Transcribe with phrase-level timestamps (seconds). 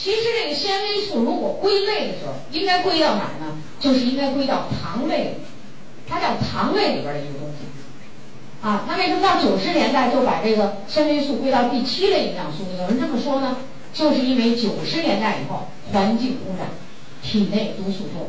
[0.00, 3.58] 其实这个纤维素如果归类的时候，应该归到哪儿呢？
[3.80, 5.38] 就是应该归到糖类，
[6.08, 7.66] 它叫糖类里边的一个东西。
[8.62, 12.64] 啊，那为什么到九十年代就把这个纤维素归到第七类营养素？
[12.78, 13.56] 有人这么说呢，
[13.92, 16.68] 就是因为九十年代以后环境污染，
[17.22, 18.28] 体内毒素多，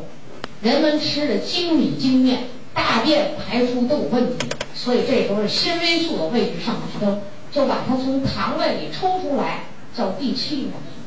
[0.62, 9.64] 人们吃的精米精面，大便排出都有问题，所以这时候纤维素的位置上升，就把它从糖类里抽出来，
[9.96, 10.99] 叫第七营养素。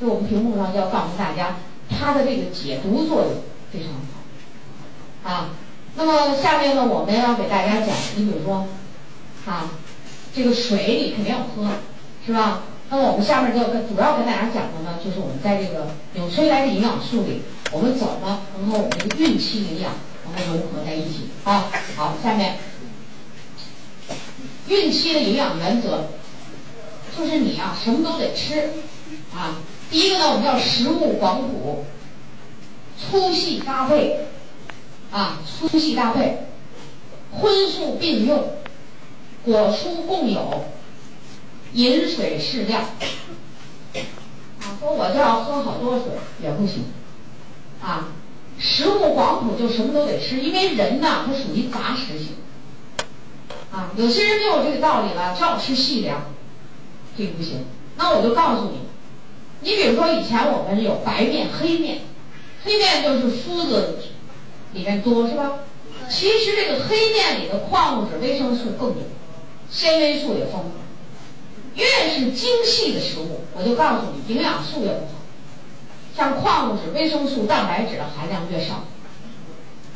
[0.00, 1.56] 就我们屏幕上要告诉大家，
[1.90, 5.28] 它的这个解毒作用非常好。
[5.28, 5.50] 啊，
[5.96, 8.68] 那么下面呢，我们要给大家讲，你比如说，
[9.44, 9.70] 啊，
[10.32, 11.68] 这个水你肯定要喝，
[12.24, 12.62] 是吧？
[12.90, 19.92] 那么我们下面就跟主要跟大家讲的呢，就是我们在这个纽崔莱的营养素里，我们怎么能和我们这个孕期营养
[20.36, 21.66] 能够融合在一起啊？
[21.96, 22.58] 好，下面
[24.68, 26.04] 孕期的营养原则，
[27.18, 28.70] 就是你啊什么都得吃，
[29.34, 29.58] 啊。
[29.90, 31.86] 第一个呢，我们叫食物广谱，
[32.98, 34.26] 粗细搭配，
[35.10, 36.46] 啊，粗细搭配，
[37.32, 38.52] 荤素并用，
[39.44, 40.66] 果蔬共有，
[41.72, 42.82] 饮水适量。
[42.82, 46.08] 啊，说我就要喝好多水
[46.42, 46.84] 也不行，
[47.82, 48.08] 啊，
[48.58, 52.34] 食物广谱就什么都得吃，因为人呢，他属于杂食性，
[53.72, 56.20] 啊，有些人就有这个道理了，就要吃细粮，
[57.16, 57.64] 这个不行。
[57.96, 58.80] 那我就告诉你。
[59.60, 62.02] 你比如说，以前我们有白面、黑面，
[62.64, 63.98] 黑面就是麸子
[64.72, 65.60] 里面多，是吧？
[66.08, 69.02] 其实这个黑面里的矿物质、维生素更多，
[69.68, 70.70] 纤维素也丰富。
[71.74, 75.12] 越是精细的食物，我就告诉你，营养素越不好。
[76.16, 78.84] 像矿物质、维生素、蛋白质的含量越少。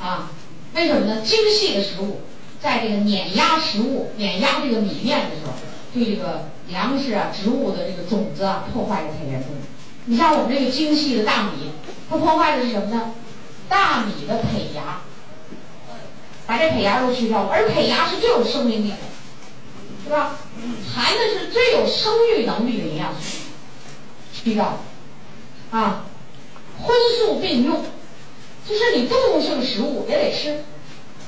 [0.00, 0.30] 啊，
[0.74, 1.22] 为什么呢？
[1.22, 2.20] 精细的食物，
[2.60, 5.52] 在这个碾压食物、碾压这个米面的时候，
[5.94, 6.48] 对这个。
[6.68, 9.50] 粮食啊，植物的这个种子啊，破坏的太严重。
[10.06, 11.70] 你像我们这个精细的大米，
[12.08, 13.14] 它破坏的是什么呢？
[13.68, 15.00] 大米的胚芽，
[16.46, 17.46] 把这胚芽都去掉。
[17.46, 18.96] 而胚芽是最有生命力的，
[20.04, 20.36] 是吧？
[20.94, 23.38] 含的是最有生育能力的营养素，
[24.32, 24.80] 去掉。
[25.70, 26.04] 啊，
[26.82, 27.82] 荤素并用，
[28.68, 30.64] 就是你动物性食物也得吃。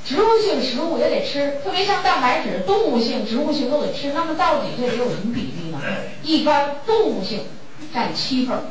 [0.05, 4.13] 植物性食物也得吃，特别像蛋白质，动物性、植物性都得吃。
[4.13, 5.79] 那么到底这里有什么比例呢？
[6.21, 7.45] 一般动物性
[7.91, 8.61] 占七份儿，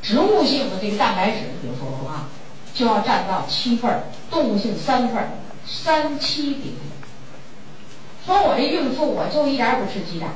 [0.00, 2.30] 植物性的这个蛋白质，比如说啊，
[2.72, 5.28] 就要占到七份儿，动物性三份儿，
[5.66, 6.76] 三七比例。
[8.24, 10.30] 说我这孕妇我就一点儿不吃鸡蛋，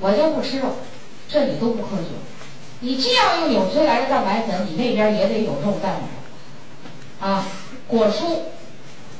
[0.00, 0.76] 我就不吃肉，
[1.28, 2.04] 这你都不科学。
[2.80, 5.96] 你既要用纽崔莱的蛋白粉，你那边也得有肉蛋
[7.20, 7.44] 白，啊，
[7.86, 8.56] 果蔬。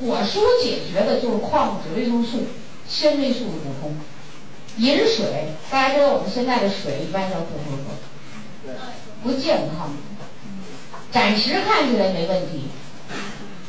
[0.01, 2.47] 果蔬解决的就是矿物质、维生素、
[2.89, 3.97] 纤维素的补充。
[4.79, 8.73] 饮水，大家知道我们现在的水一般都不喝喝，
[9.25, 9.91] 不健康。
[11.11, 12.69] 暂时看起来没问题，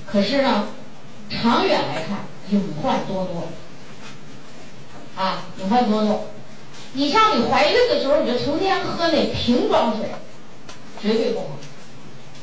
[0.05, 0.67] 可是呢，
[1.29, 2.19] 长远来看
[2.51, 3.47] 隐患多多。
[5.15, 6.27] 啊，隐患多多。
[6.93, 10.11] 你像你怀孕的时候，你就成天喝那瓶装水，
[11.01, 11.45] 绝对不好。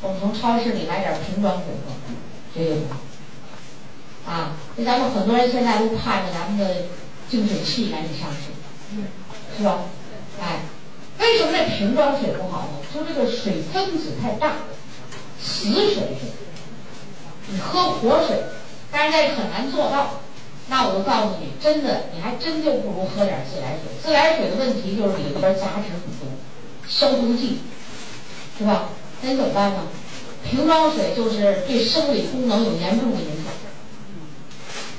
[0.02, 1.92] 我们从超市里买点瓶装水喝，
[2.52, 3.00] 绝对不好。
[4.26, 6.86] 啊，这咱们很多人现在都盼着咱们的
[7.30, 8.50] 净水器赶紧上市，
[9.56, 9.78] 是吧？
[10.42, 10.62] 哎，
[11.20, 12.78] 为什么这瓶装水不好呢？
[12.92, 14.52] 说这个水分子太大，
[15.40, 16.16] 死水。
[17.48, 18.42] 你喝活水，
[18.90, 20.20] 但是这很难做到。
[20.68, 23.82] 那我就告诉你，真的，你还真就不如喝点自来水。
[24.02, 26.26] 自来水的问题就是里边杂质很多，
[26.88, 27.60] 消毒剂，
[28.58, 28.88] 是吧？
[29.22, 29.82] 那你怎么办呢？
[30.42, 33.35] 瓶装水就是对生理功能有严重的影响。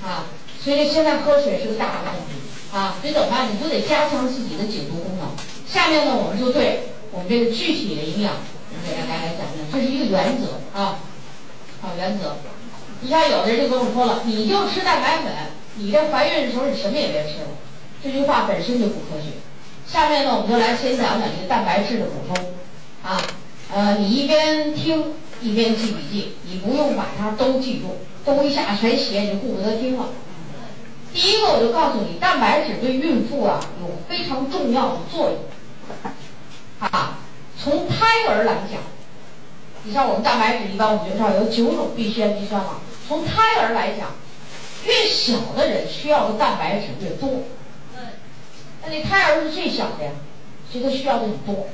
[0.07, 0.23] 啊，
[0.63, 2.39] 所以现在喝水是个大的问题
[2.71, 2.95] 啊！
[3.01, 3.49] 所以怎么办？
[3.51, 5.27] 你就得加强自己的解毒功能。
[5.67, 8.35] 下面呢，我们就对我们这个具体的营养，
[8.85, 10.99] 给大家来讲讲，这是一个原则啊，
[11.81, 12.37] 好原则。
[13.01, 15.33] 你像有的人就跟我说了，你就吃蛋白粉，
[15.75, 17.49] 你这怀孕的时候你什么也别吃了，
[18.01, 19.35] 这句话本身就不科学。
[19.85, 22.53] 下面呢，我们就来先讲讲这个蛋白质的补充
[23.03, 23.21] 啊。
[23.73, 27.97] 呃，你一边听一边记笔记，你不用把它都记住。
[28.25, 30.09] 都一下全写，你就顾不得听了。
[31.13, 35.39] 第一个，我就告诉你，蛋白质对孕妇啊有非常重要的作用。
[36.79, 37.19] 啊，
[37.57, 38.81] 从胎儿来讲，
[39.83, 42.81] 你像我们蛋白质一般我们就知道有九种必需氨基酸嘛。
[43.07, 44.09] 从胎儿来讲，
[44.83, 47.29] 越小的人需要的蛋白质越多。
[48.83, 50.11] 那你胎儿是最小的呀，
[50.69, 51.67] 所以他需要的很多。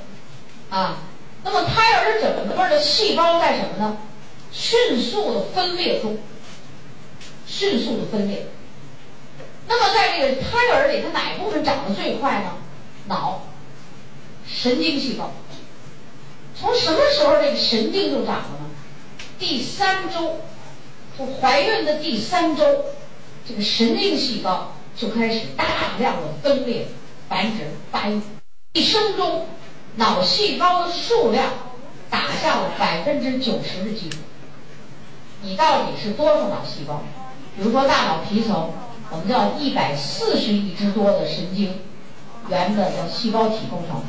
[0.69, 0.99] 啊，
[1.43, 3.97] 那么胎儿怎么么的细胞干什么呢？
[4.51, 6.17] 迅速的分裂中。
[7.45, 8.47] 迅速的分裂。
[9.67, 12.55] 那么在这个胎儿里，它哪部分长得最快呢？
[13.07, 13.43] 脑、
[14.47, 15.31] 神经细胞。
[16.59, 18.69] 从什么时候这个神经就长了呢？
[19.37, 20.39] 第三周，
[21.17, 22.63] 就怀孕的第三周，
[23.47, 26.87] 这个神经细胞就开始大量的分裂
[27.27, 28.21] 繁殖发育。
[28.73, 29.47] 一生中，
[29.95, 31.49] 脑细胞的数量
[32.09, 34.17] 打下了百分之九十的基础。
[35.41, 37.01] 你到底是多少脑细胞？
[37.55, 38.71] 比如说大脑皮层，
[39.11, 41.81] 我们叫一百四十亿之多的神经
[42.49, 44.01] 元的细胞体构成。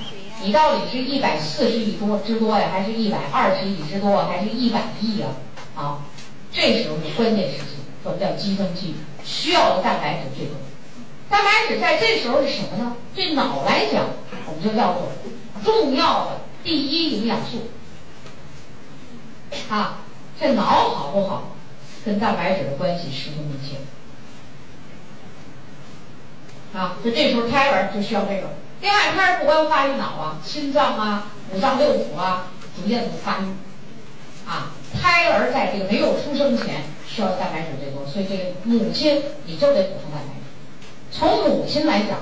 [0.42, 5.28] 你到底是一百四十亿多之多呀，还是一百二十亿之多，还是一百亿呀？
[5.76, 5.98] 啊，
[6.52, 8.94] 这时候是关键时期，我们叫激增期，
[9.24, 10.56] 需要的蛋白质最多。
[11.28, 12.96] 蛋白质在这时候是什么呢？
[13.14, 14.04] 对脑来讲，
[14.46, 15.08] 我们就叫做
[15.64, 17.70] 重要的第一营养素。
[19.68, 19.98] 啊，
[20.38, 21.56] 这脑好不好，
[22.04, 23.76] 跟蛋白质的关系十分密切。
[26.78, 28.54] 啊，就这时候胎儿就需要这个。
[28.80, 33.44] 另外，胎儿不光发育脑啊，心脏啊、五脏六腑啊，逐渐的发育。
[34.44, 40.40] 啊，胎儿在这个没有出生前需要蛋白质最多，所以这个母亲你就得补充蛋白质。
[41.10, 42.18] 从母亲来讲，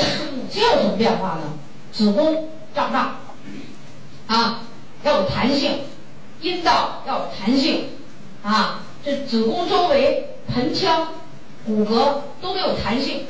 [0.36, 1.42] 母亲有什么变化呢？
[1.92, 3.16] 子宫胀大，
[4.26, 4.62] 啊，
[5.02, 5.80] 要有弹性，
[6.40, 7.90] 阴道要有弹性，
[8.42, 11.08] 啊，这子宫周围盆腔、
[11.66, 13.26] 骨骼都得有弹性。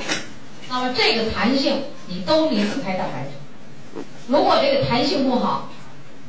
[0.69, 4.05] 那么这个弹性你都离不开蛋白质。
[4.29, 5.71] 如果这个弹性不好，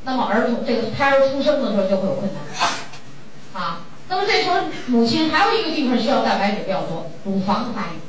[0.03, 3.61] 那么儿童这个胎儿出生的时候就会有困难。
[3.61, 7.99] 啊，那么这时候母亲还有一个地方需要蛋白质比较多，乳房发育。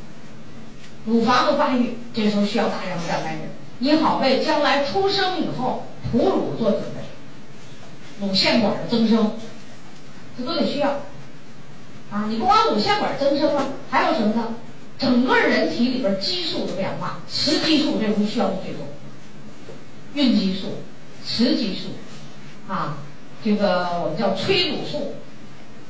[1.06, 3.42] 乳房的发育这时候需要大量的蛋白质，
[3.78, 7.00] 你好为将来出生以后哺乳做准备。
[8.20, 9.32] 乳腺管的增生，
[10.38, 10.90] 这都得需要。
[12.10, 14.54] 啊，你不光乳腺管增生了，还有什么呢？
[14.98, 18.86] 整个人体里边激素的变化，雌激素这部需要的最多，
[20.14, 20.82] 孕激素、
[21.26, 21.88] 雌激素，
[22.72, 22.98] 啊，
[23.42, 25.16] 这个我们叫催乳素，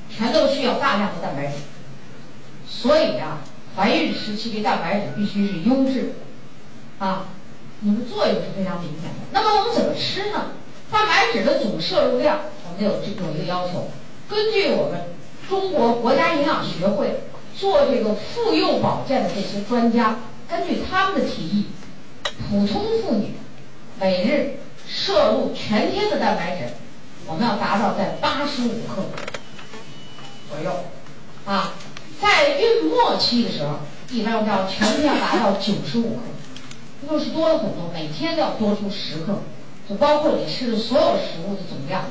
[0.08, 1.54] 全都需要大量的蛋白质。
[2.66, 3.40] 所以啊，
[3.76, 6.02] 怀孕时期的蛋白质必须是优质
[6.98, 7.26] 的，啊，
[7.80, 9.26] 你们作用是非常明显的。
[9.32, 10.52] 那么我们怎么吃呢？
[10.90, 13.90] 蛋白质的总摄入量，我们有这有一个要求，
[14.28, 15.00] 根据我们
[15.48, 17.20] 中国国家营养学会。
[17.54, 21.66] 做这个妇幼保健的这些专家，根据他们的提议，
[22.48, 23.34] 普通妇女
[24.00, 24.56] 每日
[24.88, 26.72] 摄入全天的蛋白质，
[27.26, 29.04] 我们要达到在八十五克
[30.48, 30.84] 左右，
[31.44, 31.74] 啊，
[32.22, 33.80] 在孕末期的时候，
[34.12, 39.40] 一般我们要全天要达到九十五克，又是多了很多，每天都要多出十克，
[39.88, 42.04] 就包括你吃的所有食物的总量，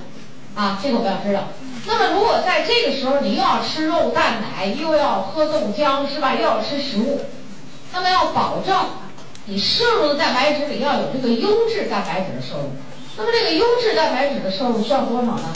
[0.54, 1.48] 啊，这个我们要知道。
[1.88, 6.36] 那么，如果在这个时候你又要吃肉、蛋、奶，又要喝豆浆，是吧？
[6.36, 7.22] 又要吃食物，
[7.94, 8.76] 那么要保证
[9.46, 12.72] 你摄入的蛋白质里要有这个优质蛋白质的摄入。
[13.16, 15.54] 那么这个优质蛋白质的摄入需要多少呢？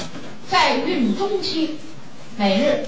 [0.49, 1.77] 在孕中期，
[2.37, 2.85] 每日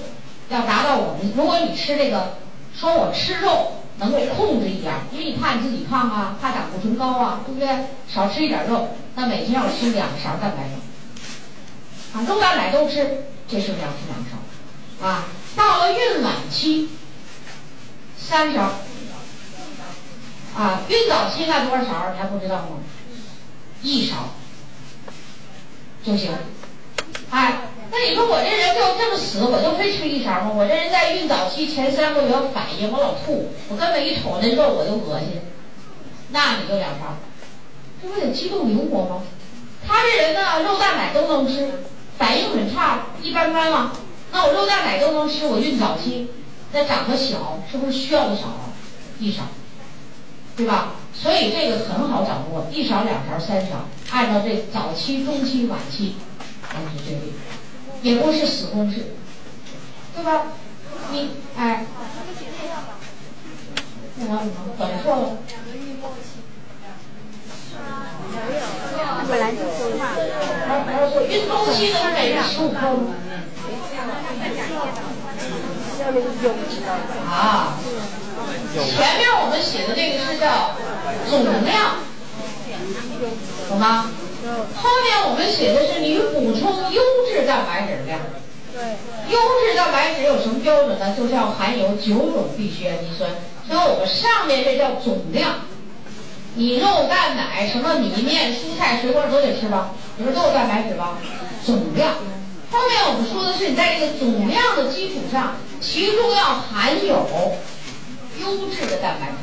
[0.48, 2.34] 要达到我们，如果你吃这个，
[2.74, 7.68] 说我吃肉能够控制一点，因为你怕你自己胖啊，怕胆固醇高啊，对不对？
[8.08, 10.74] 少吃一点肉，那每天要吃两勺蛋白质。
[12.16, 15.24] 啊，肉蛋奶都吃，这是两吃两勺，啊，
[15.54, 16.88] 到了孕晚期，
[18.16, 18.62] 三勺，
[20.56, 22.78] 啊，孕早期那多少勺你还不知道吗？
[23.82, 24.30] 一勺
[26.02, 26.32] 就行，
[27.30, 30.52] 哎，那你说我这人就这么死，我就非吃一勺吗？
[30.54, 35.40] 我这人在孕早期前三个月反应，我老吐，我根本一瞅那肉我就恶心，
[36.30, 37.16] 那你就两勺，
[38.02, 39.22] 这不得激动灵活吗？
[39.86, 41.68] 他这人呢，肉蛋奶都能吃。
[42.18, 43.92] 反应很差，一般般嘛。
[44.32, 46.28] 那我肉蛋奶都能吃，我孕早期
[46.72, 48.42] 那长得小，是不是需要的少？
[49.20, 49.44] 一勺，
[50.56, 50.94] 对吧？
[51.14, 56.16] 所以这个很好掌握，一勺、两勺、三勺，按照这早期、中期、晚期
[56.74, 57.32] 来去决定，
[58.02, 59.14] 也不是死公式，
[60.14, 60.46] 对吧？
[61.10, 61.84] 你哎，
[64.16, 64.40] 那什么？
[64.78, 65.36] 等错了。
[69.28, 70.00] 本来就说话。
[71.28, 73.14] 孕中期能每日十五克吗？
[77.28, 77.76] 啊，
[78.74, 80.74] 前面我们写的这个是叫
[81.28, 81.96] 总量，
[83.68, 84.10] 懂吗？
[84.74, 88.20] 后面我们写的是你补充优质蛋白质量。
[89.28, 91.14] 优质蛋白质有什么标准呢？
[91.16, 93.30] 就是要含有九种必需氨基酸。
[93.66, 95.54] 所以我们上面这叫总量。
[96.54, 101.18] 你肉蛋奶什么米面蔬菜水果都得吃吧，你说都有蛋白质吧？
[101.64, 102.14] 总量。
[102.70, 107.56] 后面我们说的是你在这个总量的基础上，其中要含有
[108.40, 109.34] 优质的蛋白质。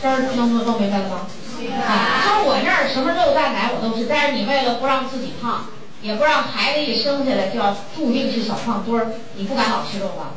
[0.00, 1.26] 这儿能不能都明白了吗？
[1.66, 5.66] 啊，说我这儿什么肉蛋奶我都吃，但是你为了不让自己胖，
[6.02, 10.34] 也不让孩子一生下来就要注定是小胖墩儿，你不敢老吃肉吧？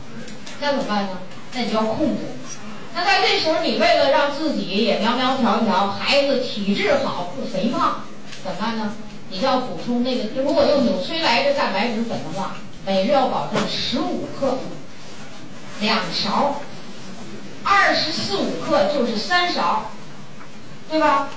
[0.60, 1.20] 那怎么办呢？
[1.54, 2.24] 那你就要控制。
[2.94, 8.02] 那在这时候，你为了让自己也苗苗条条，孩子体质好不肥胖，
[8.44, 8.94] 怎么办呢？
[9.30, 14.58] 你就要补充那个，如果用纽崔莱的蛋白质粉的话，每日要保证十五克，
[15.80, 16.62] 两勺，
[17.64, 19.92] 二十四五克就是三勺，
[20.92, 21.30] 对吧？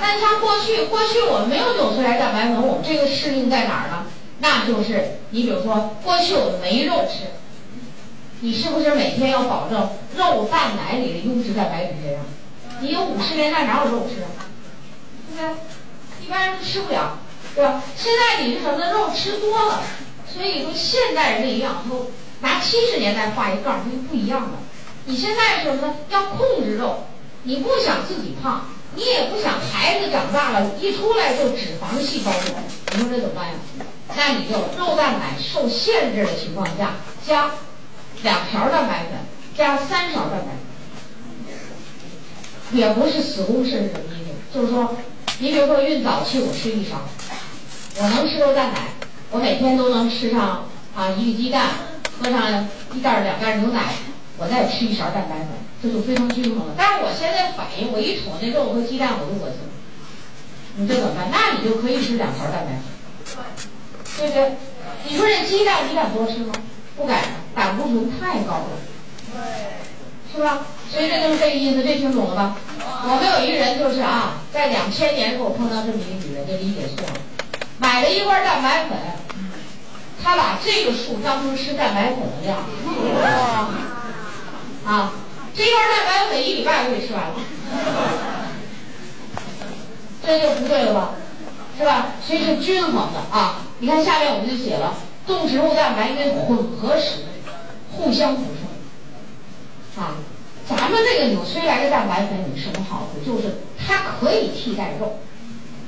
[0.00, 4.06] 但像过去，过去我们没有纽崔莱蛋白粉，我们这个适应在哪儿呢？
[4.40, 7.26] 那就是你比如说，过去我们没肉吃，
[8.40, 12.24] 你是不是每天要保证肉蛋奶里的优质蛋白质这样？
[12.80, 14.16] 你有五十年代哪有肉吃？
[14.16, 16.26] 对不对？
[16.26, 17.18] 一般人都吃不了。
[17.54, 17.82] 对吧？
[17.96, 18.90] 现在你是什么呢？
[18.90, 19.82] 肉吃多了，
[20.26, 24.58] 所以说现代人的营养都拿七十年代画一杠，它就不一样了。
[25.04, 25.94] 你现在是什么呢？
[26.08, 27.04] 要控制肉，
[27.44, 32.54] 你不想自己胖，你也不想孩子长大了一出来就脂肪细胞多，
[32.92, 33.54] 你说这怎么办呀？
[34.16, 36.94] 那你就肉蛋奶受限制的情况下，
[37.26, 37.50] 加
[38.22, 39.18] 两勺蛋白粉，
[39.56, 40.46] 加三勺蛋白
[42.70, 44.54] 粉，也不是死公式是什么意思？
[44.54, 44.96] 就是说，
[45.38, 47.02] 你比如说孕早期我吃一勺。
[47.96, 48.88] 我能吃肉蛋奶，
[49.30, 51.70] 我每天都能吃上啊一个鸡蛋，
[52.20, 53.94] 喝上一袋两袋牛奶，
[54.36, 55.48] 我再吃一勺蛋白粉，
[55.84, 56.74] 这就非常均衡了。
[56.76, 59.60] 但是我现在反应，我一瞅那肉和鸡蛋我就恶心，
[60.76, 61.28] 你这怎么办？
[61.30, 62.80] 那你就可以吃两勺蛋白
[63.26, 63.44] 粉，
[64.16, 64.56] 对不对？
[65.06, 66.54] 你说这鸡蛋你敢多吃吗？
[66.96, 67.20] 不敢，
[67.54, 68.70] 胆固醇太高了，
[70.32, 70.66] 是吧？
[70.90, 72.56] 所以这就是这个意思，这听懂了吧？
[72.78, 77.12] 我们有一个人就是啊，在两千年时候碰到这么一个女人，就理解错了。
[77.78, 78.96] 买了一罐蛋白粉，
[80.22, 82.58] 他把这个数当成吃蛋白粉的量，
[84.86, 85.12] 啊，
[85.56, 87.34] 这罐蛋白粉一礼拜就给吃完了，
[90.24, 91.10] 这就不对了吧，
[91.78, 92.08] 是吧？
[92.26, 93.62] 所以是均衡的啊。
[93.78, 94.94] 你看下面我们就写了，
[95.26, 97.28] 动植物蛋白应该混合使用，
[97.92, 98.42] 互相补
[99.96, 100.16] 充，啊，
[100.68, 103.36] 咱们这个纽崔莱的蛋白粉有什么好处？
[103.36, 105.20] 就是它可以替代肉，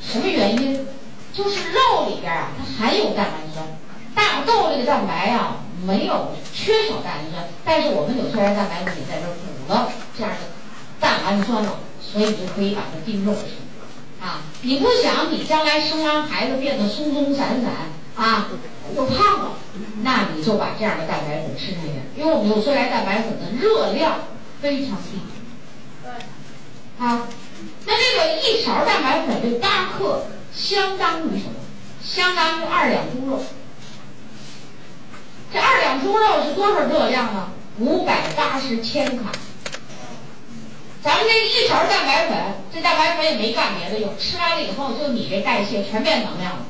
[0.01, 0.87] 什么原因？
[1.33, 3.67] 就是肉里边啊，它含有蛋白酸，
[4.15, 10.39] 大豆类的蛋白啊没有缺少蛋白酸，但是我们纽崔莱蛋白粉也在这补了这样的
[11.01, 13.41] 蛋氨酸了，所以你就可以把它定肉吃。
[14.25, 17.73] 啊，你不想你将来生完孩子变得松松散散
[18.17, 18.49] 啊，
[18.97, 19.51] 又胖了，
[20.03, 24.21] 那你就把这样的蛋白粉吃进去，因为我们纽崔莱蛋白粉的热量
[24.61, 25.21] 非常低。
[26.03, 26.11] 对。
[27.07, 27.29] 啊，
[27.85, 30.27] 那这个一勺蛋白粉这八克。
[30.55, 31.61] 相当于什么？
[32.03, 33.45] 相当于二两猪肉。
[35.53, 37.51] 这二两猪肉是多少热量呢？
[37.79, 39.31] 五百八十千卡。
[41.07, 42.37] 咱们这一勺蛋白粉，
[42.75, 46.67] 这蛋白粉也没干别的用，吃完了以后就你这代谢全变能量了。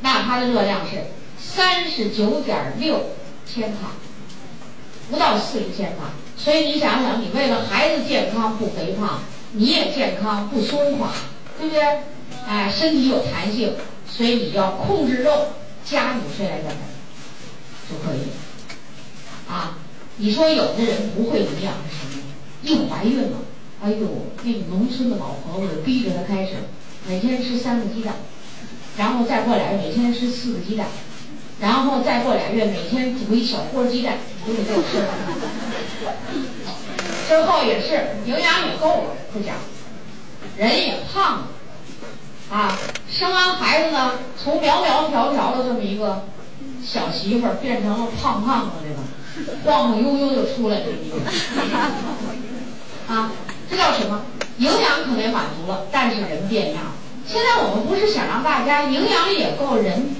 [0.00, 1.04] 那它的热量是
[1.38, 3.10] 三十九点六
[3.46, 3.92] 千卡，
[5.08, 6.10] 不到四十千卡。
[6.36, 9.20] 所以你想想，你为了孩子健康不肥胖，
[9.52, 11.12] 你也健康不松垮，
[11.56, 12.00] 对不对？
[12.48, 13.76] 哎，身体有弹性，
[14.10, 15.52] 所以你要控制肉，
[15.84, 18.26] 加纽崔莱蛋白就可以。
[19.48, 19.78] 啊，
[20.16, 22.05] 你说有的人不会营养是
[22.66, 23.38] 一怀孕了，
[23.82, 24.08] 哎呦，
[24.42, 26.54] 那个农村的老婆婆逼着她开始
[27.08, 28.14] 每天吃三个鸡蛋，
[28.98, 30.88] 然后再过俩月每天吃四个鸡蛋，
[31.60, 35.06] 然后再过俩月每天煮一小锅鸡蛋，都得给我吃。
[37.28, 39.54] 之后也是营养也够了，不讲，
[40.56, 41.46] 人也胖了。
[42.50, 42.78] 啊，
[43.10, 46.24] 生完孩子呢，从苗苗条条的这么一个
[46.84, 51.16] 小媳妇儿，变成了胖胖的这个，晃晃悠悠就出来了一个。
[53.08, 53.30] 啊，
[53.70, 54.22] 这叫什么？
[54.58, 56.82] 营养可能满足了，但是人变样。
[57.26, 60.10] 现在我们不是想让大家营养也够，人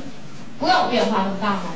[0.59, 1.75] 不要变化那么大吗？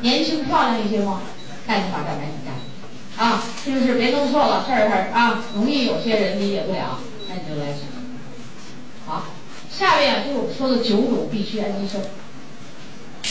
[0.00, 1.20] 年轻漂亮一些吗？
[1.66, 3.22] 那你把蛋白粉加。
[3.22, 3.94] 啊，是不是？
[3.94, 7.80] 别弄错了，事儿事儿啊，容易有些人理解不了，那你就来吃。
[9.06, 9.24] 好。
[9.70, 12.02] 下面就是我们说的九种必需氨基酸，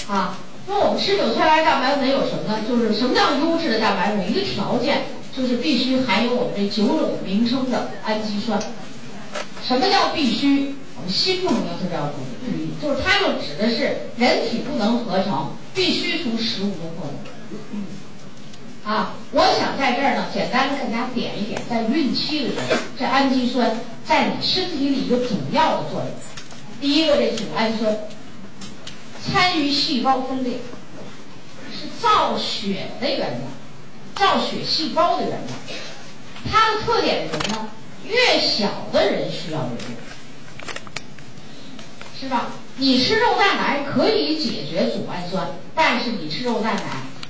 [0.08, 2.60] 啊，那我们吃纽崔莱蛋白粉有什么呢？
[2.68, 4.32] 就是什么叫优质的蛋白粉？
[4.32, 5.04] 一个条件
[5.36, 8.60] 就是必须含有我们这九种名称的氨基酸。
[9.66, 10.76] 什么叫必须？
[10.96, 12.20] 我们新朋友特别要注
[12.52, 18.92] 意，就是它就指的是人体不能合成，必须从食物中获得。
[18.92, 26.10] 啊，我想在这儿呢，简单的给大家点一点，在孕期的时候，这氨基酸在你身体里一个主要的作用。
[26.82, 27.98] 第一个，这组氨酸
[29.26, 30.56] 参与细胞分裂，
[31.72, 33.40] 是造血的原料，
[34.20, 35.56] 造血细胞的原料。
[36.52, 37.70] 它的特点是什么呢？
[38.06, 39.86] 越小的人需要越多。
[42.20, 42.48] 是吧？
[42.78, 46.84] 你吃肉蛋白可以解决组氨酸，但是你吃肉蛋白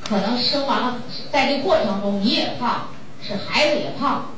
[0.08, 2.90] 可能生完了，在这过程中你也胖，
[3.22, 4.32] 是孩子也胖，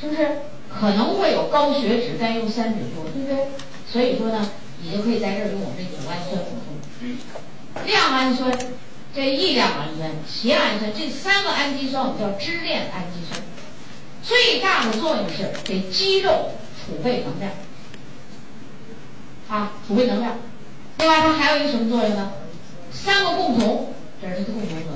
[0.00, 0.38] 是不是？
[0.68, 3.48] 可能会有高血脂，再用三酯多，对不对？
[3.90, 4.50] 所以说呢，
[4.82, 7.86] 你就可以在这儿用我们这组氨酸补充。
[7.86, 8.50] 亮氨酸，
[9.18, 13.42] 这异亮氨酸、缬氨酸这三个氨基酸，我们叫支链氨基酸，
[14.22, 17.50] 最大的作用是给肌肉储备能量。
[19.48, 20.38] 啊，储备能量。
[20.98, 22.32] 另外，它还有一个什么作用呢？
[22.92, 24.88] 三个共同，这是它的共同作用。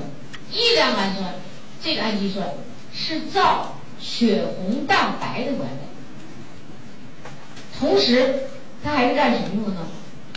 [0.53, 1.35] 异亮氨酸
[1.83, 2.47] 这个氨基酸
[2.93, 5.67] 是造血红蛋白的原料，
[7.77, 8.43] 同时
[8.81, 9.87] 它还是干什么用的呢？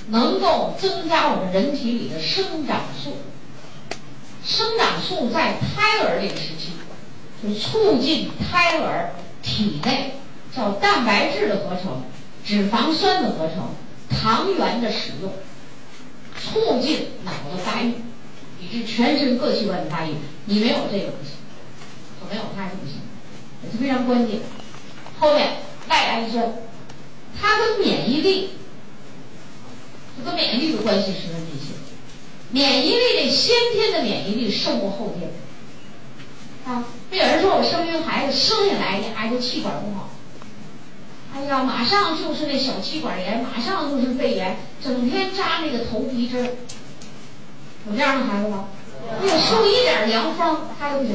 [0.09, 3.19] 能够增加我们人体里的生长素。
[4.47, 6.73] 生长素在胎儿这个时期，
[7.43, 9.11] 就促进胎儿
[9.43, 10.15] 体内
[10.55, 12.05] 叫蛋白质的合成、
[12.45, 13.75] 脂肪酸的合成。
[14.09, 15.33] 糖原的使用，
[16.41, 17.95] 促进脑的发育，
[18.61, 20.15] 以致全身各器官的发育。
[20.47, 21.33] 你没有这个不行，
[22.31, 23.01] 没有它是不行，
[23.65, 24.41] 也是非常关键。
[25.19, 25.57] 后面
[25.89, 26.55] 赖氨酸，
[27.39, 28.51] 它跟免疫力，
[30.25, 31.75] 跟免疫力的关系十分密切。
[32.57, 35.31] 免疫力这先天的免疫力胜过后天。
[36.65, 40.09] 啊，有人说我生一个孩子生下来孩子气管不好。
[41.35, 46.45] 哎呀，马上就是那小气管炎，马上就是肺炎，整天扎那个头皮针。
[47.87, 48.71] 有这样的孩子吗？
[49.23, 51.15] 有受一点凉风他都不行，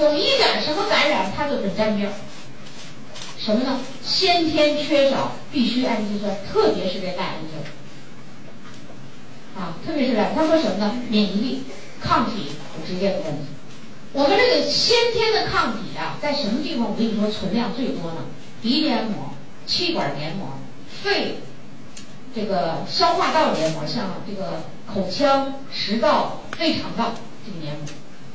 [0.00, 2.06] 有一点什么感染他就准沾病。
[3.38, 3.80] 什么呢？
[4.04, 7.75] 先天缺少必需氨基酸，特别是这赖氨酸。
[9.56, 10.94] 啊，特别是赖，他说什么呢？
[11.08, 11.64] 免疫力、
[12.00, 13.40] 抗体有直接的关系。
[14.12, 16.90] 我们这个先天的抗体啊，在什么地方？
[16.90, 18.26] 我跟你说，存量最多呢？
[18.60, 19.30] 鼻黏膜、
[19.66, 20.58] 气管黏膜、
[21.02, 21.38] 肺
[22.34, 27.84] 这个消化道黏膜，像这个口腔、食道、胃肠道这个黏膜。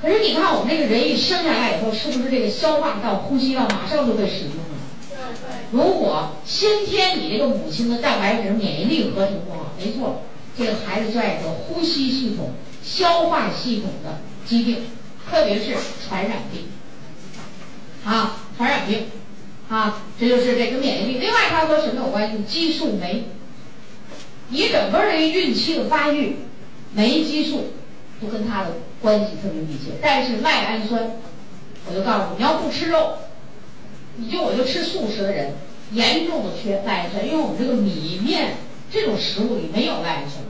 [0.02, 4.82] 可是你看，我们这个人一生下来以后，是不是这个消化道、呼吸道马上就被使用了？
[5.72, 10.24] 如果先天你这个母亲的蛋白质免疫力合成不好，没错，
[10.64, 12.52] 这个孩子就爱得呼吸系统、
[12.84, 14.84] 消化系统的疾病。
[15.30, 16.64] 特别是传染病，
[18.04, 19.06] 啊，传染病，
[19.70, 21.20] 啊，这就是这个免疫力。
[21.20, 22.44] 另外，它和什么有关系？
[22.44, 23.26] 激素酶。
[24.50, 26.38] 你整个这个孕期的发育，
[26.94, 27.72] 酶激素
[28.20, 28.72] 都跟它的
[29.02, 29.94] 关系特别密切。
[30.02, 31.12] 但是赖氨酸，
[31.88, 33.14] 我就告诉你，你要不吃肉，
[34.18, 35.54] 你就我就吃素食的人，
[35.94, 38.56] 严重的缺赖氨酸，因为我们这个米面
[38.92, 40.44] 这种食物里没有赖氨酸，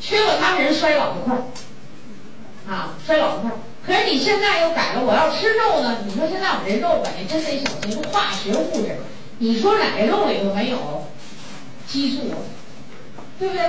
[0.00, 1.36] 缺了它人衰老的快。
[2.68, 3.50] 啊，衰老的快。
[3.86, 5.98] 可是你现在又改了，我要吃肉呢。
[6.06, 8.96] 你说现在我这肉吧，你真得小心，化学物质。
[9.38, 11.06] 你说哪个肉里头没有
[11.86, 12.36] 激素啊？
[13.38, 13.64] 对不对？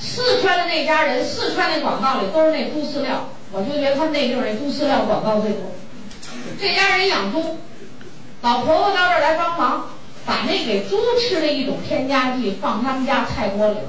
[0.00, 5.70] 四川的那家人，四川那广告里都是那猪饲料，我就觉得他们那地方那猪饲料广告最多。
[6.58, 7.58] 这家人养猪，
[8.40, 9.90] 老婆婆到这儿来帮忙，
[10.24, 13.82] 把那给猪吃的一种添加剂放他们家菜锅里了。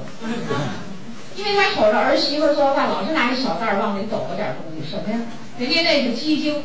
[1.36, 5.18] 因为他瞅着儿媳妇做饭，老是拿一小袋儿往里抖了点东西，什么呀？
[5.58, 6.62] 人家那是鸡精，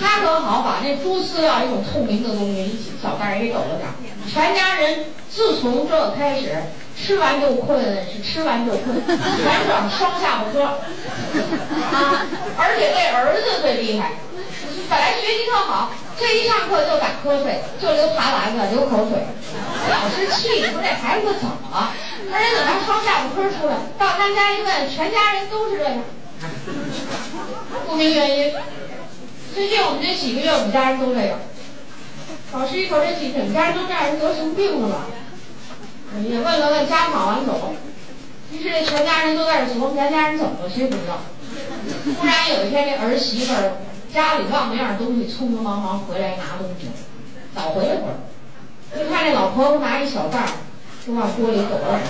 [0.00, 3.94] 他可好，把那猪饲料一种透明的东西一小袋儿给抖了点儿。
[4.28, 6.50] 全家人自从这开始，
[6.98, 12.26] 吃完就困，是吃完就困，全长双下巴磕啊！
[12.58, 14.12] 而且这儿子最厉害，
[14.90, 19.26] 本来学习特好，这一上课就打瞌睡，就流痰丸子，流口水，
[19.90, 21.92] 老师气的说这孩子怎么了？
[22.30, 23.76] 他人怎么双下巴颏出来？
[23.98, 26.02] 到他们家一问，全家人都是这样，
[27.86, 28.54] 不明原因。
[29.54, 31.38] 最近我们这几个月，我们家人都这样。
[32.52, 35.06] 老师一瞅这几，你们家人都这样，是得什么病了吧？
[36.24, 37.74] 也问了问家访完走，
[38.50, 40.70] 于是这全家人都在这琢磨，咱家人怎么了？
[40.74, 41.20] 谁不知道？
[42.18, 43.76] 突然有一天，这儿媳妇儿
[44.16, 46.88] 家里忘了样东西，匆匆忙忙回来拿东西，
[47.54, 48.16] 早回来会儿，
[48.96, 50.48] 就看这老婆婆拿一小袋儿。
[51.06, 52.00] 就往锅里抖了。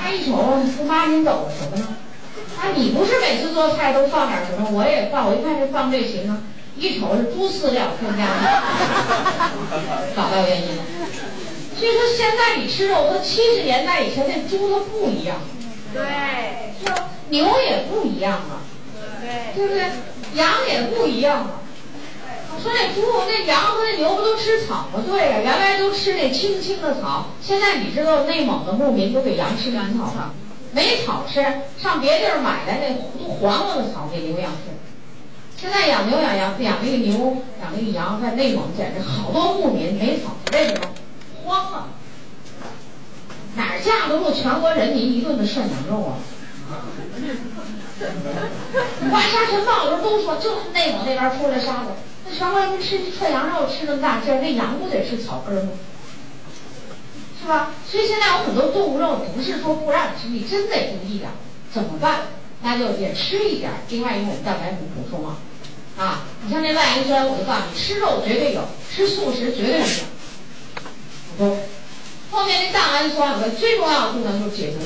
[0.00, 0.32] 他一瞅，
[0.76, 1.96] 姑妈您抖什么呢？
[2.58, 4.70] 啊，你不是每次做菜都放点什么？
[4.72, 6.40] 我也放，我一看这放这行啊。
[6.76, 8.62] 一瞅是猪饲料添加的，
[10.16, 10.82] 找到原因了。
[11.78, 15.36] 所以说现在你吃肉和七十年代以前那猪都不一样，
[15.92, 17.10] 对，是吧？
[17.28, 18.62] 牛也不一样了，
[19.20, 19.84] 对，对不对？
[20.34, 21.60] 羊也不一样了。
[22.60, 25.02] 说那猪、那羊和那牛不都吃草吗？
[25.06, 30.32] 对呀，原来都吃那青青的草，现在你知道内蒙的牧民都给羊吃干草了，
[30.72, 31.40] 没草吃，
[31.80, 34.74] 上别地儿买来那都黄了的草给牛羊吃。
[35.60, 40.88] 现在养牛养羊，养那个牛，养那个羊，在内蒙简直好多牧民没草，为什么？
[41.44, 41.88] 慌啊！
[43.56, 46.18] 哪架得住全国人民一顿的涮羊肉啊？
[49.10, 51.90] 挖沙尘暴的时候都说，就是内蒙那边出来沙子，
[52.26, 55.72] 那全国人民吃涮羊肉吃那么大劲儿，那羊不得吃草根吗？
[57.40, 57.70] 是吧？
[57.90, 61.30] 所以现在有很多动物肉，不是说不让你吃，你真得注意点，
[61.72, 62.22] 怎么办？
[62.62, 63.70] 那就也吃一点。
[63.88, 65.36] 另外一种蛋白质补充啊，
[65.96, 69.86] 啊，你像那赖氨酸，我就告诉你，吃肉绝对有，吃素食绝对有。
[71.36, 71.58] 补充。
[72.30, 74.84] 后面那蛋氨酸有个最重要的功能就是解毒。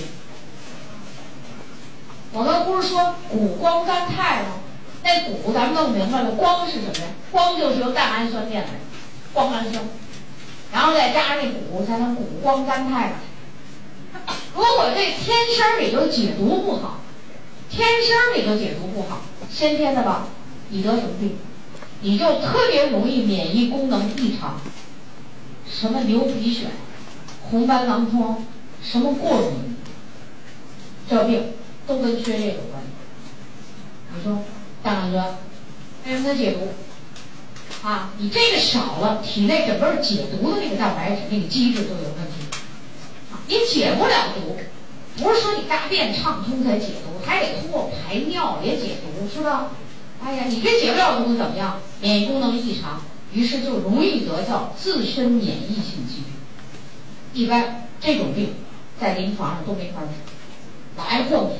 [2.32, 4.48] 我们不是说谷胱甘肽吗？
[5.04, 7.12] 那谷咱们弄明白了，胱是什么呀？
[7.30, 8.74] 胱就是由蛋氨酸变来的，
[9.32, 9.84] 胱氨酸，
[10.72, 13.16] 然后再加上那谷，才能谷胱甘肽嘛。
[14.54, 17.00] 如果这天生你就解毒不好，
[17.68, 20.28] 天生你就解毒不好，先天的吧，
[20.70, 21.36] 你得什么病？
[22.00, 24.58] 你就特别容易免疫功能异常，
[25.68, 26.66] 什么牛皮癣。
[27.50, 28.44] 红斑狼疮，
[28.82, 29.76] 什么过敏，
[31.08, 31.52] 这病
[31.92, 32.82] 都跟缺这有关。
[34.14, 34.42] 你说
[34.82, 35.36] 蛋氨酸，
[36.06, 36.68] 为什么解毒？
[37.86, 42.56] 啊，你这个少了，体内整个解毒的那个蛋白质那个机制都有问题。
[43.30, 44.56] 啊，你解不了毒，
[45.22, 49.72] 不是说你大便畅通才解毒，还得通过排尿也解毒，是吧？
[50.24, 51.80] 哎呀，你这解不了毒怎么样？
[52.00, 53.02] 免疫功能异常，
[53.32, 56.32] 于是就容易得叫自身免疫性疾病。
[57.34, 58.54] 一般这种病
[59.00, 60.08] 在临床上都没法治，
[60.96, 61.56] 老爱过敏，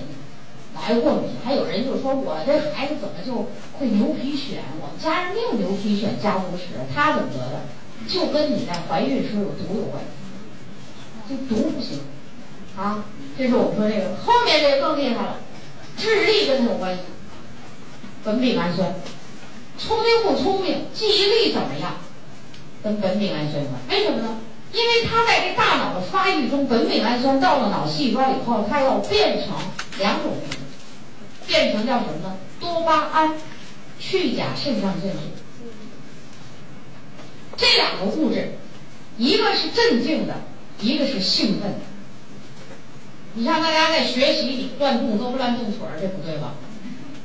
[0.83, 1.31] 老爱过敏。
[1.45, 4.59] 还有人就说我这孩子怎么就会牛皮癣？
[4.81, 7.61] 我们家人没有牛皮癣家族史，他怎么得的？
[8.09, 10.09] 就跟你在怀孕时候有毒有关系，
[11.29, 12.01] 这毒不行
[12.77, 13.05] 啊。
[13.38, 15.37] 这是我们说这个，后面这个更厉害了，
[15.97, 17.03] 智力跟他有关系，
[18.27, 18.92] 苯丙氨酸，
[19.79, 21.95] 聪明不聪明，记忆力怎么样，
[22.83, 23.81] 跟苯丙氨酸有关。
[23.88, 24.38] 为什么呢？
[24.73, 29.55] 因为它在这大脑的发育中，苯丙氨酸到了脑细胞以后，它要变成
[29.99, 30.33] 两种，
[31.46, 32.37] 变成叫什么呢？
[32.61, 33.35] 多巴胺、
[33.98, 35.18] 去甲肾上腺素。
[37.57, 38.52] 这两个物质，
[39.18, 40.35] 一个是镇静的，
[40.81, 41.78] 一个是兴奋的。
[43.35, 46.55] 你像大家在学习里乱动胳膊乱动腿儿，这不对吧？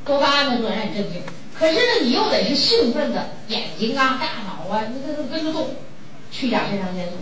[0.05, 1.21] 多巴胺呢，就让你镇静。
[1.53, 5.75] 可是呢，你又得是兴奋的，眼睛啊、大脑啊，你这都跟着动，
[6.31, 7.13] 去甲肾上腺素。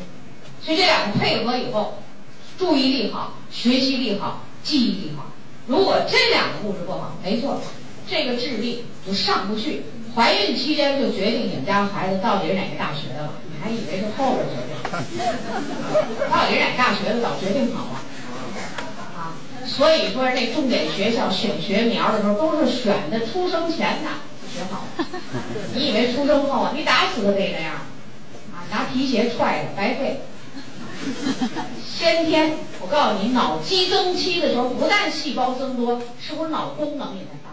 [0.63, 1.99] 所以这两个配合以后，
[2.57, 5.31] 注意力好，学习力好，记忆力好。
[5.67, 7.59] 如果这两个物质不好，没错，
[8.07, 9.83] 这个智力就上不去。
[10.15, 14.77] 怀孕期间就决定你们家孩子到底是哪个大学的了，你还以为是后边决定，
[16.31, 17.99] 到底是哪个大学的早决定好了。
[19.17, 24.09] 啊，所以说那重点学校选学苗的时候，都是选的出生前的
[24.53, 24.85] 学好。
[25.75, 27.73] 你以为出生后啊，你打死都得那样，
[28.53, 30.21] 啊，拿皮鞋踹的，白费。
[31.97, 37.44] 先天，我告诉你，脑激增期的时候，不但细胞增多，是不是脑功能也在？